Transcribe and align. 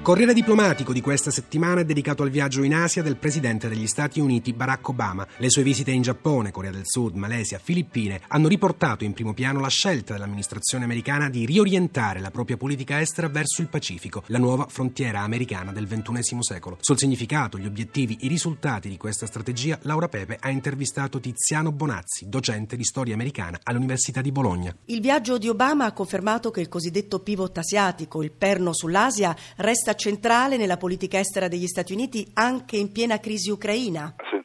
Corriere 0.00 0.32
diplomatico 0.32 0.94
di 0.94 1.02
questa 1.02 1.30
settimana 1.30 1.82
è 1.82 1.84
dedicato 1.84 2.22
al 2.22 2.30
viaggio 2.30 2.62
in 2.62 2.74
Asia 2.74 3.02
del 3.02 3.16
presidente 3.16 3.68
degli 3.68 3.86
Stati 3.86 4.20
Uniti 4.20 4.54
Barack 4.54 4.88
Obama. 4.88 5.26
Le 5.36 5.50
sue 5.50 5.62
visite 5.62 5.90
in 5.90 6.00
Giappone, 6.00 6.50
Corea 6.50 6.70
del 6.70 6.86
Sud, 6.86 7.14
Malesia, 7.14 7.60
Filippine 7.62 8.22
hanno 8.28 8.48
riportato 8.48 9.04
in 9.04 9.12
primo 9.12 9.34
piano 9.34 9.60
la 9.60 9.68
scelta 9.68 10.14
dell'amministrazione 10.14 10.84
americana 10.84 11.28
di 11.28 11.44
riorientare 11.44 12.20
la 12.20 12.30
propria 12.30 12.56
politica 12.56 13.02
estera 13.02 13.28
verso 13.28 13.60
il 13.60 13.68
Pacifico, 13.68 14.22
la 14.28 14.38
nuova 14.38 14.66
frontiera 14.66 15.20
americana 15.20 15.72
del 15.72 15.86
XXI 15.86 16.38
secolo. 16.40 16.78
Sul 16.80 16.96
significato, 16.96 17.58
gli 17.58 17.66
obiettivi, 17.66 18.16
i 18.22 18.28
risultati 18.28 18.88
di 18.88 18.96
questa 18.96 19.26
strategia, 19.26 19.78
Laura 19.82 20.08
Pepe 20.08 20.38
ha 20.40 20.48
intervistato 20.48 21.20
Tiziano 21.20 21.70
Bonazzi, 21.70 22.30
docente 22.30 22.76
di 22.76 22.84
storia 22.84 23.12
americana 23.12 23.60
all'Università 23.62 24.22
di 24.22 24.32
Bologna. 24.32 24.74
Il 24.86 25.02
viaggio 25.02 25.36
di 25.36 25.50
Obama 25.50 25.84
ha 25.84 25.92
confermato 25.92 26.50
che 26.50 26.62
il 26.62 26.68
cosiddetto 26.68 27.18
pivot 27.18 27.58
asiatico, 27.58 28.22
il 28.22 28.32
perno 28.32 28.72
sull'Asia, 28.72 29.36
resta 29.56 29.87
centrale 29.94 30.56
nella 30.56 30.76
politica 30.76 31.18
estera 31.18 31.48
degli 31.48 31.66
Stati 31.66 31.92
Uniti 31.92 32.28
anche 32.34 32.76
in 32.76 32.92
piena 32.92 33.18
crisi 33.18 33.50
ucraina. 33.50 34.14
Il 34.32 34.37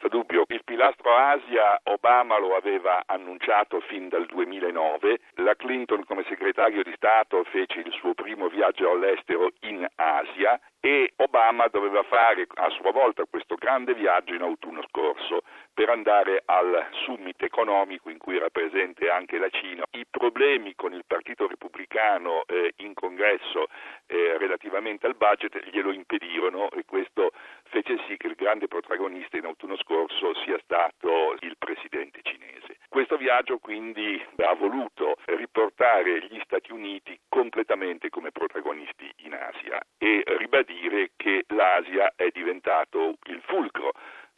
pilastro 0.74 1.16
Asia 1.16 1.80
Obama 1.84 2.40
lo 2.40 2.56
aveva 2.56 3.04
annunciato 3.06 3.80
fin 3.82 4.10
dal 4.10 4.26
2009, 4.26 5.20
la 5.36 5.56
Clinton 5.56 6.04
come 6.04 6.26
segretario 6.28 6.82
di 6.82 6.92
Stato 6.96 7.44
fece 7.44 7.82
il 7.82 7.92
suo 7.92 8.16
primo 8.16 8.48
viaggio 8.48 8.90
all'estero 8.90 9.52
in 9.60 9.86
Asia 9.94 10.60
e 10.80 11.14
Obama 11.18 11.68
doveva 11.68 12.02
fare 12.04 12.48
a 12.56 12.70
sua 12.72 12.92
volta 12.92 13.24
questo 13.30 13.56
grande 13.56 13.94
viaggio 13.94 14.34
in 14.34 14.42
autunno 14.42 14.84
scorso 14.90 15.44
per 15.74 15.90
andare 15.90 16.42
al 16.44 16.88
summit 17.06 17.42
economico 17.42 18.10
in 18.10 18.18
cui 18.18 18.36
era 18.36 18.50
presente 18.50 19.10
anche 19.10 19.38
la 19.38 19.50
Cina. 19.50 19.86
I 19.92 20.06
problemi 20.10 20.74
con 20.76 20.92
il 20.92 21.06
Partito 21.08 21.48
Repubblicano 21.48 22.44
eh, 22.48 22.74
in 22.78 22.94
congresso 22.96 23.68
eh, 24.08 24.38
relativamente 24.38 25.06
al 25.06 25.16
budget 25.16 25.70
glielo 25.70 25.94
impedirono 25.94 26.70
e 26.72 26.84
questo 26.86 27.32
fece 27.74 27.98
sì 28.08 28.18
che 28.18 28.28
il 28.28 28.36
grande 28.36 28.68
protagonista 28.68 29.36
in 29.38 29.46
autunno 29.46 29.76
scorso 29.78 30.36
sia 30.46 30.60
stato 30.62 31.36
il 31.40 31.56
presidente 31.58 32.20
cinese. 32.22 32.78
Questo 32.88 33.18
viaggio 33.18 33.58
quindi 33.58 34.24
ha 34.46 34.54
voluto 34.54 35.16
riportare 35.26 36.28
gli 36.28 36.40
Stati 36.44 36.72
Uniti 36.72 37.20
completamente 37.28 38.10
come 38.10 38.30
protagonisti 38.30 39.12
in 39.26 39.34
Asia 39.34 39.82
e 39.98 40.24
ribadire 40.38 41.14
che 41.16 41.46
l'Asia 41.48 42.14
è 42.16 42.30
diventato 42.32 43.16
il 43.26 43.42
fulcro 43.48 43.94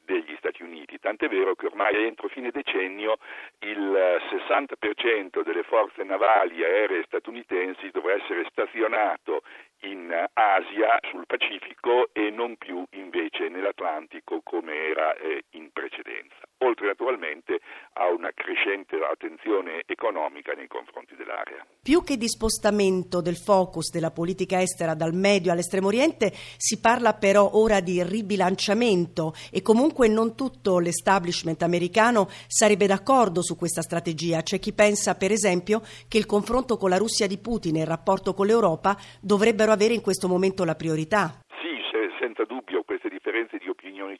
degli 0.06 0.36
Stati 0.38 0.64
Uniti, 0.64 1.00
tant'è 1.00 1.28
vero 1.28 1.56
che 1.56 1.66
ormai 1.66 2.06
entro 2.06 2.30
fine 2.30 2.52
decennio 2.52 3.18
il 3.62 4.22
60% 4.30 5.44
delle 5.44 5.64
forze 5.64 6.04
navali 6.04 6.64
aeree 6.64 7.04
statunitensi 7.06 7.90
dovrà 7.90 8.14
essere 8.14 8.46
stazionato 8.50 9.42
in 9.82 10.26
Asia, 10.34 11.00
sul 11.10 11.26
Pacifico 11.26 12.10
e 12.14 12.30
non 12.30 12.56
più 12.56 12.84
invece 12.92 13.05
nell'Atlantico 13.76 14.42
come 14.44 14.74
era 14.74 15.16
eh, 15.16 15.44
in 15.52 15.70
precedenza, 15.72 16.48
oltre 16.60 16.88
naturalmente 16.88 17.60
a 17.94 18.10
una 18.10 18.32
crescente 18.34 18.96
attenzione 18.96 19.84
economica 19.86 20.54
nei 20.54 20.68
confronti 20.68 21.16
dell'area. 21.16 21.66
Più 21.82 22.04
che 22.04 22.18
di 22.18 22.28
spostamento 22.28 23.22
del 23.22 23.36
focus 23.36 23.92
della 23.92 24.12
politica 24.12 24.62
estera 24.62 24.96
dal 24.96 25.14
Medio 25.14 25.52
all'Estremo 25.52 25.88
Oriente, 25.88 26.32
si 26.58 26.80
parla 26.80 27.14
però 27.14 27.52
ora 27.54 27.82
di 27.82 28.02
ribilanciamento 28.02 29.34
e 29.52 29.62
comunque 29.62 30.08
non 30.08 30.36
tutto 30.36 30.80
l'establishment 30.80 31.62
americano 31.62 32.28
sarebbe 32.48 32.88
d'accordo 32.88 33.44
su 33.44 33.56
questa 33.56 33.82
strategia. 33.82 34.42
C'è 34.42 34.60
chi 34.60 34.74
pensa, 34.74 35.16
per 35.16 35.32
esempio, 35.32 35.82
che 36.08 36.18
il 36.18 36.26
confronto 36.26 36.78
con 36.78 36.90
la 36.90 36.98
Russia 36.98 37.28
di 37.28 37.38
Putin 37.38 37.76
e 37.76 37.82
il 37.82 37.88
rapporto 37.88 38.34
con 38.34 38.48
l'Europa 38.48 38.98
dovrebbero 39.22 39.72
avere 39.72 39.94
in 39.94 40.02
questo 40.02 40.28
momento 40.28 40.64
la 40.64 40.76
priorità. 40.76 41.40
Sì, 41.62 41.76
senza 42.20 42.44
dubbio 42.44 42.84
queste 42.84 43.10
differenze 43.10 43.58
di 43.58 43.70
opinioni 43.70 44.18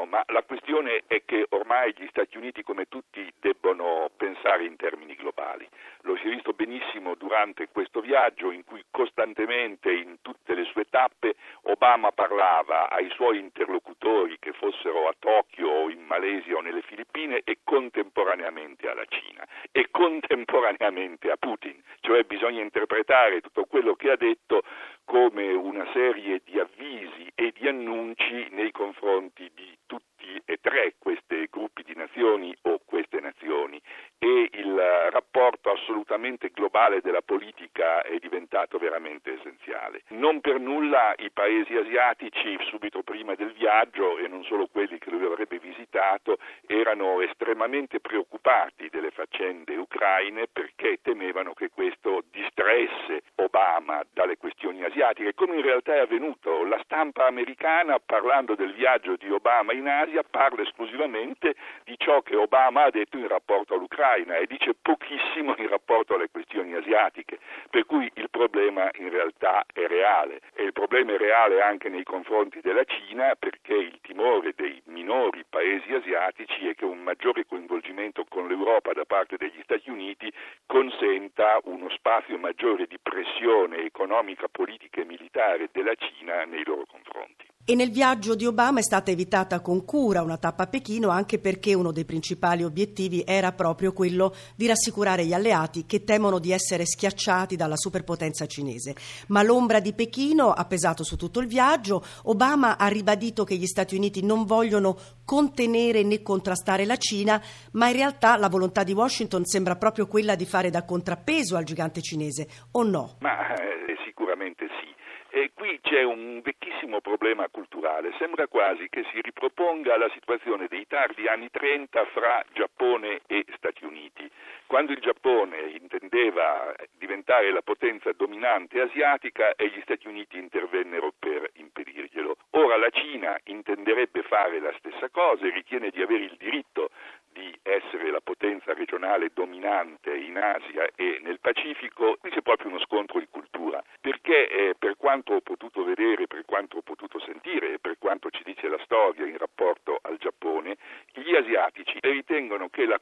sono, 0.00 0.04
ma 0.06 0.22
la 0.28 0.42
questione 0.42 1.02
è 1.06 1.22
che 1.24 1.46
ormai 1.50 1.92
gli 1.96 2.06
Stati 2.08 2.36
Uniti, 2.36 2.62
come 2.62 2.86
tutti, 2.88 3.30
debbono 3.38 4.10
pensare 4.16 4.64
in 4.64 4.76
termini 4.76 5.14
globali. 5.14 5.68
Lo 6.02 6.16
si 6.16 6.26
è 6.26 6.30
visto 6.30 6.52
benissimo 6.52 7.14
durante 7.14 7.68
questo 7.70 8.00
viaggio 8.00 8.50
in 8.50 8.64
cui 8.64 8.82
costantemente 8.90 9.92
in 9.92 10.18
tutte 10.22 10.54
le 10.54 10.64
sue 10.64 10.84
tappe 10.88 11.34
Obama 11.62 12.10
parlava 12.12 12.88
ai 12.90 13.10
suoi 13.10 13.38
interlocutori 13.38 14.38
che 14.38 14.52
fossero 14.52 15.08
a 15.08 15.14
Tokyo 15.18 15.68
o 15.68 15.90
in 15.90 16.02
Malesia 16.04 16.56
o 16.56 16.60
nelle 16.60 16.82
Filippine 16.82 17.42
e 17.44 17.58
contemporaneamente 17.62 18.88
alla 18.88 19.04
Cina 19.08 19.46
e 19.70 19.88
contemporaneamente 19.90 21.30
a 21.30 21.36
Putin, 21.36 21.80
cioè 22.00 22.24
bisogna 22.24 22.62
interpretare 22.62 23.40
tutto 23.40 23.64
quello 23.64 23.94
che 23.94 24.10
ha 24.10 24.16
detto 24.16 24.62
come 25.10 25.52
una 25.52 25.90
serie 25.92 26.40
di 26.44 26.60
avvisi 26.60 27.32
e 27.34 27.52
di 27.52 27.66
annunci 27.66 28.46
nei 28.50 28.70
confronti 28.70 29.50
di 29.52 29.76
tutti 29.86 30.40
e 30.44 30.58
tre 30.60 30.94
questi 30.98 31.48
gruppi 31.50 31.82
di 31.82 31.94
nazioni 31.96 32.54
o 32.62 32.80
queste 32.84 33.18
nazioni 33.18 33.80
e 34.18 34.48
il 34.52 34.76
rapporto 35.10 35.72
assolutamente 35.90 36.50
globale 36.54 37.00
della 37.00 37.20
politica 37.20 38.02
è 38.02 38.16
diventato 38.18 38.78
veramente 38.78 39.34
essenziale. 39.34 40.02
Non 40.08 40.40
per 40.40 40.60
nulla 40.60 41.12
i 41.18 41.30
paesi 41.30 41.74
asiatici 41.76 42.56
subito 42.68 43.02
prima 43.02 43.34
del 43.34 43.52
viaggio 43.52 44.18
e 44.18 44.28
non 44.28 44.44
solo 44.44 44.68
quelli 44.68 44.98
che 44.98 45.10
lui 45.10 45.24
avrebbe 45.24 45.58
visitato 45.58 46.38
erano 46.66 47.20
estremamente 47.20 47.98
preoccupati 48.00 48.88
delle 48.88 49.10
faccende 49.10 49.76
ucraine 49.76 50.46
perché 50.46 50.98
temevano 51.02 51.52
che 51.52 51.70
questo 51.70 52.22
distresse 52.30 53.22
Obama 53.36 54.02
dalle 54.12 54.36
questioni 54.36 54.84
asiatiche, 54.84 55.34
come 55.34 55.56
in 55.56 55.62
realtà 55.62 55.94
è 55.94 55.98
avvenuto. 55.98 56.64
La 56.64 56.80
stampa 56.84 57.26
americana 57.26 57.98
parlando 57.98 58.54
del 58.54 58.74
viaggio 58.74 59.16
di 59.16 59.30
Obama 59.30 59.72
in 59.72 59.88
Asia 59.88 60.22
parla 60.22 60.62
esclusivamente 60.62 61.54
di 61.84 61.94
ciò 61.98 62.22
che 62.22 62.36
Obama 62.36 62.84
ha 62.84 62.90
detto 62.90 63.18
in 63.18 63.26
rapporto 63.26 63.74
all'Ucraina 63.74 63.88
l'Ucraina 63.90 64.36
e 64.36 64.46
dice 64.46 64.74
pochissimo 64.80 65.54
in 65.58 65.68
rapporto 65.68 65.79
alle 66.14 66.28
questioni 66.30 66.74
asiatiche, 66.74 67.38
per 67.68 67.84
cui 67.84 68.10
il 68.14 68.30
problema 68.30 68.88
in 68.98 69.10
realtà 69.10 69.64
è 69.72 69.86
reale 69.86 70.40
e 70.54 70.62
il 70.64 70.72
problema 70.72 71.12
è 71.12 71.18
reale 71.18 71.60
anche 71.60 71.88
nei 71.88 72.04
confronti 72.04 72.60
della 72.60 72.84
Cina 72.84 73.34
perché 73.34 73.74
il 73.74 73.98
timore 74.00 74.52
dei 74.54 74.80
minori 74.86 75.44
paesi 75.48 75.92
asiatici 75.92 76.68
è 76.68 76.74
che 76.74 76.84
un 76.84 77.02
maggiore 77.02 77.46
coinvolgimento 77.46 78.24
con 78.28 78.48
l'Europa 78.48 78.92
da 78.92 79.04
parte 79.04 79.36
degli 79.36 79.60
Stati 79.62 79.90
Uniti 79.90 80.32
consenta 80.66 81.58
uno 81.64 81.88
spazio 81.90 82.38
maggiore 82.38 82.86
di 82.86 82.98
pressione 83.02 83.84
economica, 83.84 84.46
politica 84.48 85.00
e 85.00 85.04
militare 85.04 85.68
della 85.72 85.94
Cina 85.94 86.44
nei 86.44 86.64
loro 86.64 86.84
confronti. 86.86 87.49
E 87.62 87.74
nel 87.74 87.90
viaggio 87.90 88.34
di 88.34 88.46
Obama 88.46 88.80
è 88.80 88.82
stata 88.82 89.10
evitata 89.10 89.60
con 89.60 89.84
cura 89.84 90.22
una 90.22 90.38
tappa 90.38 90.64
a 90.64 90.66
Pechino 90.66 91.10
anche 91.10 91.38
perché 91.38 91.74
uno 91.74 91.92
dei 91.92 92.06
principali 92.06 92.64
obiettivi 92.64 93.22
era 93.24 93.52
proprio 93.52 93.92
quello 93.92 94.34
di 94.56 94.66
rassicurare 94.66 95.24
gli 95.24 95.34
alleati 95.34 95.84
che 95.84 96.02
temono 96.02 96.38
di 96.38 96.52
essere 96.52 96.86
schiacciati 96.86 97.56
dalla 97.56 97.76
superpotenza 97.76 98.46
cinese. 98.46 98.94
Ma 99.28 99.42
l'ombra 99.42 99.78
di 99.78 99.92
Pechino 99.92 100.50
ha 100.50 100.64
pesato 100.64 101.04
su 101.04 101.16
tutto 101.16 101.38
il 101.38 101.46
viaggio. 101.46 102.02
Obama 102.24 102.76
ha 102.78 102.88
ribadito 102.88 103.44
che 103.44 103.56
gli 103.56 103.66
Stati 103.66 103.94
Uniti 103.94 104.24
non 104.24 104.46
vogliono 104.46 104.98
contenere 105.24 106.02
né 106.02 106.22
contrastare 106.22 106.84
la 106.86 106.96
Cina, 106.96 107.40
ma 107.72 107.88
in 107.88 107.94
realtà 107.94 108.36
la 108.36 108.48
volontà 108.48 108.82
di 108.82 108.94
Washington 108.94 109.44
sembra 109.44 109.76
proprio 109.76 110.08
quella 110.08 110.34
di 110.34 110.46
fare 110.46 110.70
da 110.70 110.84
contrappeso 110.84 111.56
al 111.56 111.64
gigante 111.64 112.00
cinese, 112.00 112.48
o 112.72 112.82
no? 112.82 113.16
Ma 113.20 113.54
eh, 113.54 113.96
sicuramente 114.04 114.66
sì. 114.80 114.99
E 115.32 115.52
qui 115.54 115.78
c'è 115.80 116.02
un 116.02 116.40
vecchissimo 116.42 117.00
problema 117.00 117.48
culturale, 117.48 118.12
sembra 118.18 118.48
quasi 118.48 118.88
che 118.88 119.04
si 119.12 119.20
riproponga 119.20 119.96
la 119.96 120.10
situazione 120.10 120.66
dei 120.66 120.88
tardi 120.88 121.28
anni 121.28 121.48
30 121.50 122.04
fra 122.06 122.44
Giappone 122.52 123.20
e 123.26 123.44
Stati 123.56 123.84
Uniti, 123.84 124.28
quando 124.66 124.92
il 124.92 125.00
Giappone 125.00 125.76
intendeva 125.80 126.74
diventare 126.96 127.52
la 127.52 127.62
potenza 127.62 128.12
dominante 128.12 128.80
asiatica 128.80 129.54
e 129.54 129.68
gli 129.68 129.80
Stati 129.82 130.08
Uniti 130.08 130.38
intervennero 130.38 131.12
per 131.18 131.50
impedirglielo. 131.54 132.36
Ora 132.50 132.76
la 132.76 132.90
Cina 132.90 133.38
intenderebbe 133.44 134.22
fare 134.22 134.60
la 134.60 134.72
stessa 134.78 135.08
cosa 135.10 135.46
e 135.46 135.50
ritiene 135.50 135.90
di 135.90 136.02
avere 136.02 136.24
il 136.24 136.36
diritto 136.38 136.90
di 137.32 137.56
essere 137.62 138.10
la 138.10 138.20
potenza 138.20 138.74
regionale 138.74 139.30
dominante 139.32 140.14
in 140.14 140.36
Asia 140.36 140.88
e 140.96 141.20
nel 141.22 141.38
Pacifico, 141.38 142.16
qui 142.20 142.30
c'è 142.30 142.42
proprio 142.42 142.70
uno 142.70 142.80
scontro 142.80 143.20
di 143.20 143.28
cultura, 143.30 143.80
perché 144.00 144.48
eh, 144.48 144.74
per 144.76 144.96
quanto 144.96 145.34
ho 145.34 145.40
potuto 145.40 145.84
vedere, 145.84 146.26
per 146.26 146.44
quanto 146.44 146.78
ho 146.78 146.82
potuto 146.82 147.20
sentire 147.20 147.74
e 147.74 147.78
per 147.78 147.98
quanto 147.98 148.30
ci 148.30 148.42
dice 148.44 148.68
la 148.68 148.80
storia 148.82 149.26
in 149.26 149.38
rapporto 149.38 149.98
al 150.02 150.16
Giappone, 150.16 150.76
gli 151.12 151.34
asiatici 151.34 151.50
asiatici 151.50 151.98
e 152.00 152.10
ritengono 152.10 152.68
che 152.68 152.86
la 152.86 153.00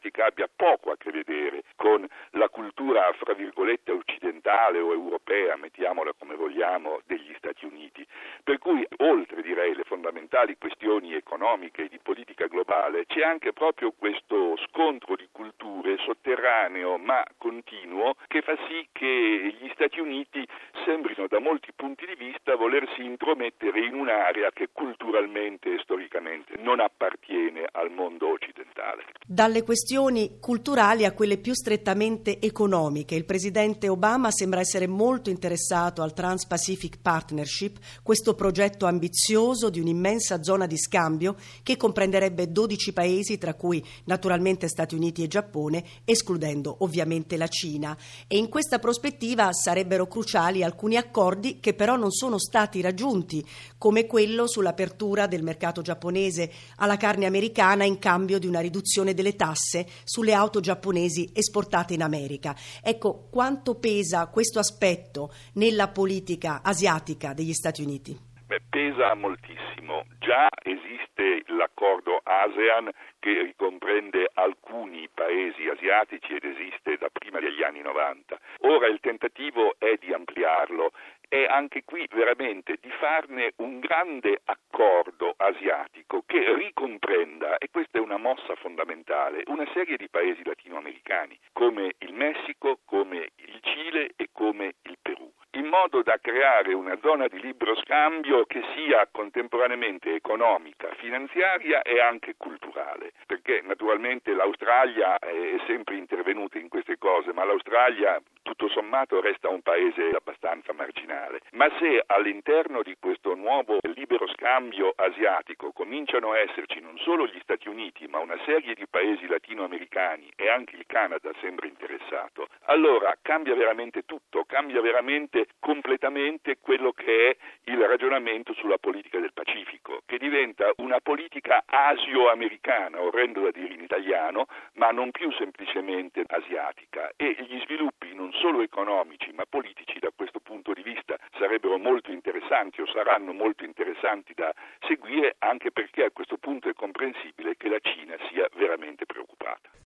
asiatica 0.00 0.24
abbia 0.26 0.48
poco 0.54 0.90
a 0.90 0.96
che 0.96 1.10
vedere 1.10 1.62
con 1.80 2.06
la 2.32 2.50
cultura, 2.50 3.10
fra 3.16 3.32
virgolette, 3.32 3.90
occidentale 3.90 4.80
o 4.80 4.92
europea, 4.92 5.56
mettiamola 5.56 6.12
come 6.12 6.34
vogliamo, 6.34 7.00
degli 7.06 7.32
Stati 7.38 7.64
Uniti. 7.64 8.06
Per 8.44 8.58
cui, 8.58 8.86
oltre 8.98 9.40
direi 9.40 9.74
le 9.74 9.84
fondamentali 9.84 10.58
questioni 10.58 11.14
economiche 11.14 11.84
e 11.84 11.88
di 11.88 11.98
politica 12.02 12.48
globale, 12.48 13.06
c'è 13.06 13.22
anche 13.22 13.54
proprio 13.54 13.92
questo 13.96 14.58
scontro 14.68 15.16
di 15.16 15.26
culture 15.32 15.96
sotterraneo 16.04 16.98
ma 16.98 17.24
continuo 17.38 18.14
che 18.26 18.42
fa 18.42 18.56
sì 18.68 18.86
che 18.92 19.56
gli 19.58 19.70
Stati 19.72 20.00
Uniti 20.00 20.46
sembrino 20.84 21.28
da 21.28 21.40
molti 21.40 21.72
punti 21.74 22.04
di 22.04 22.14
vista 22.14 22.56
volersi 22.56 23.02
intromettere 23.02 23.80
in 23.80 23.94
un'area 23.94 24.50
che 24.52 24.68
culturalmente 24.72 25.74
e 25.74 25.78
storicamente 25.78 26.54
non 26.58 26.80
appartiene 26.80 27.66
al 27.72 27.90
mondo 27.90 28.28
occidentale. 28.28 29.04
Dalle 29.26 29.62
questioni 29.62 30.38
culturali 30.40 31.04
a 31.04 31.12
quelle 31.12 31.38
più 31.38 31.54
strettamente 31.70 32.40
economiche, 32.40 33.14
il 33.14 33.24
presidente 33.24 33.88
Obama 33.88 34.32
sembra 34.32 34.58
essere 34.58 34.88
molto 34.88 35.30
interessato 35.30 36.02
al 36.02 36.12
Trans-Pacific 36.12 36.98
Partnership, 37.00 37.78
questo 38.02 38.34
progetto 38.34 38.86
ambizioso 38.86 39.70
di 39.70 39.78
un'immensa 39.78 40.42
zona 40.42 40.66
di 40.66 40.76
scambio 40.76 41.36
che 41.62 41.76
comprenderebbe 41.76 42.50
12 42.50 42.92
paesi, 42.92 43.38
tra 43.38 43.54
cui 43.54 43.84
naturalmente 44.06 44.66
Stati 44.66 44.96
Uniti 44.96 45.22
e 45.22 45.28
Giappone, 45.28 45.84
escludendo 46.04 46.78
ovviamente 46.80 47.36
la 47.36 47.46
Cina. 47.46 47.96
E 48.26 48.36
in 48.36 48.48
questa 48.48 48.80
prospettiva 48.80 49.52
sarebbero 49.52 50.08
cruciali 50.08 50.64
alcuni 50.64 50.96
accordi 50.96 51.60
che 51.60 51.74
però 51.74 51.94
non 51.94 52.10
sono 52.10 52.40
stati 52.40 52.80
raggiunti, 52.80 53.46
come 53.78 54.06
quello 54.06 54.48
sull'apertura 54.48 55.28
del 55.28 55.44
mercato 55.44 55.82
giapponese 55.82 56.50
alla 56.78 56.96
carne 56.96 57.26
americana 57.26 57.84
in 57.84 58.00
cambio 58.00 58.40
di 58.40 58.48
una 58.48 58.58
riduzione 58.58 59.14
delle 59.14 59.36
tasse 59.36 59.86
sulle 60.02 60.32
auto 60.32 60.58
giapponesi 60.58 61.30
esportate 61.32 61.58
in 61.94 62.02
America. 62.02 62.54
Ecco, 62.82 63.28
quanto 63.30 63.78
pesa 63.78 64.28
questo 64.28 64.58
aspetto 64.58 65.32
nella 65.54 65.88
politica 65.88 66.62
asiatica 66.62 67.32
degli 67.34 67.52
Stati 67.52 67.82
Uniti? 67.82 68.18
Beh, 68.46 68.62
pesa 68.68 69.14
moltissimo. 69.14 70.04
Già 70.18 70.48
esiste 70.62 71.09
l'accordo 71.48 72.20
ASEAN 72.22 72.90
che 73.18 73.42
ricomprende 73.42 74.30
alcuni 74.34 75.08
paesi 75.12 75.68
asiatici 75.68 76.34
ed 76.34 76.44
esiste 76.44 76.96
da 76.96 77.08
prima 77.12 77.38
degli 77.40 77.62
anni 77.62 77.82
90. 77.82 78.38
Ora 78.60 78.86
il 78.86 79.00
tentativo 79.00 79.74
è 79.78 79.96
di 80.00 80.12
ampliarlo 80.12 80.92
e 81.28 81.46
anche 81.46 81.84
qui 81.84 82.08
veramente 82.10 82.78
di 82.80 82.90
farne 82.98 83.52
un 83.56 83.78
grande 83.78 84.40
accordo 84.44 85.34
asiatico 85.36 86.24
che 86.26 86.54
ricomprenda, 86.54 87.58
e 87.58 87.68
questa 87.70 87.98
è 87.98 88.00
una 88.00 88.16
mossa 88.16 88.56
fondamentale, 88.56 89.44
una 89.46 89.68
serie 89.72 89.96
di 89.96 90.08
paesi 90.08 90.42
latinoamericani 90.44 91.38
come 91.52 91.94
il 91.98 92.14
Messico, 92.14 92.80
come 92.84 93.30
il 93.36 93.60
Cile 93.62 94.12
e 94.16 94.28
come 94.32 94.74
il 94.82 94.96
Perù 95.00 95.30
in 95.54 95.66
modo 95.66 96.02
da 96.02 96.16
creare 96.20 96.72
una 96.74 96.96
zona 97.02 97.26
di 97.26 97.40
libero 97.40 97.74
scambio 97.76 98.44
che 98.44 98.62
sia 98.74 99.08
contemporaneamente 99.10 100.14
economica, 100.14 100.94
finanziaria 101.10 101.82
e 101.82 102.00
anche 102.00 102.34
culturale, 102.36 103.12
perché 103.26 103.62
naturalmente 103.64 104.32
l'Australia 104.32 105.18
è 105.18 105.56
sempre 105.66 105.96
intervenuta 105.96 106.56
in 106.58 106.68
queste 106.68 106.98
cose, 106.98 107.32
ma 107.32 107.44
l'Australia 107.44 108.20
tutto 108.50 108.68
sommato 108.68 109.20
resta 109.20 109.48
un 109.48 109.62
paese 109.62 110.10
abbastanza 110.12 110.72
marginale. 110.72 111.40
Ma 111.52 111.70
se 111.78 112.02
all'interno 112.04 112.82
di 112.82 112.96
questo 112.98 113.36
nuovo 113.36 113.78
libero 113.94 114.26
scambio 114.26 114.92
asiatico 114.96 115.70
cominciano 115.70 116.32
a 116.32 116.38
esserci 116.40 116.80
non 116.80 116.98
solo 116.98 117.26
gli 117.26 117.38
Stati 117.42 117.68
Uniti, 117.68 118.08
ma 118.08 118.18
una 118.18 118.38
serie 118.44 118.74
di 118.74 118.86
paesi 118.90 119.28
latinoamericani 119.28 120.32
e 120.34 120.48
anche 120.48 120.74
il 120.74 120.84
Canada 120.86 121.30
sembra 121.40 121.68
interessato, 121.68 122.48
allora 122.64 123.16
cambia 123.22 123.54
veramente 123.54 124.02
tutto, 124.02 124.42
cambia 124.44 124.80
veramente 124.80 125.46
completamente 125.60 126.58
quello 126.60 126.90
che 126.90 127.30
è 127.30 127.70
il 127.70 127.78
ragionamento 127.78 128.52
sulla 128.54 128.78
politica 128.78 129.20
del 129.20 129.32
Pacifico, 129.32 130.02
che 130.06 130.18
diventa 130.18 130.72
una 130.78 130.98
politica 131.00 131.62
asio-americana, 131.66 133.00
orrendo 133.00 133.42
da 133.42 133.50
dire 133.52 133.74
in 133.74 133.82
italiano, 133.82 134.46
ma 134.74 134.90
non 134.90 135.12
più 135.12 135.30
semplicemente 135.32 136.24
asiatica 136.26 137.12
e 137.16 137.36
gli 137.38 137.60
sviluppi 137.60 138.12
non 138.12 138.32
solo 138.40 138.62
economici 138.62 139.30
ma 139.32 139.44
politici 139.46 139.98
da 139.98 140.10
questo 140.16 140.40
punto 140.40 140.72
di 140.72 140.82
vista 140.82 141.16
sarebbero 141.38 141.78
molto 141.78 142.10
interessanti 142.10 142.80
o 142.80 142.86
saranno 142.86 143.32
molto 143.32 143.64
interessanti 143.64 144.32
da 144.34 144.52
seguire 144.88 145.36
anche 145.38 145.70
perché 145.70 146.04
a 146.04 146.10
questo 146.10 146.38
punto 146.38 146.68
è 146.68 146.72
comprensibile 146.72 147.56
che 147.56 147.68
la 147.68 147.78
Cina 147.80 148.16
sia 148.30 148.48
veramente 148.54 149.04
preoccupata. 149.04 149.70